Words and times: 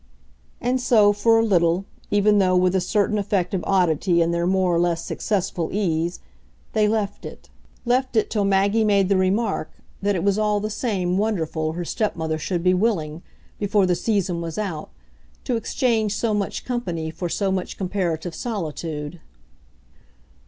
And 0.59 0.81
so, 0.81 1.13
for 1.13 1.37
a 1.39 1.45
little, 1.45 1.85
even 2.09 2.39
though 2.39 2.55
with 2.57 2.73
a 2.75 2.81
certain 2.81 3.19
effect 3.19 3.53
of 3.53 3.63
oddity 3.67 4.19
in 4.19 4.31
their 4.31 4.47
more 4.47 4.73
or 4.73 4.79
less 4.79 5.05
successful 5.05 5.69
ease, 5.71 6.21
they 6.73 6.87
left 6.87 7.23
it; 7.23 7.49
left 7.85 8.15
it 8.15 8.31
till 8.31 8.43
Maggie 8.43 8.83
made 8.83 9.09
the 9.09 9.15
remark 9.15 9.69
that 10.01 10.15
it 10.15 10.23
was 10.23 10.39
all 10.39 10.59
the 10.59 10.71
same 10.71 11.19
wonderful 11.19 11.73
her 11.73 11.85
stepmother 11.85 12.39
should 12.39 12.63
be 12.63 12.73
willing, 12.73 13.21
before 13.59 13.85
the 13.85 13.93
season 13.93 14.41
was 14.41 14.57
out, 14.57 14.89
to 15.43 15.55
exchange 15.55 16.15
so 16.15 16.33
much 16.33 16.65
company 16.65 17.11
for 17.11 17.29
so 17.29 17.51
much 17.51 17.77
comparative 17.77 18.33
solitude. 18.33 19.19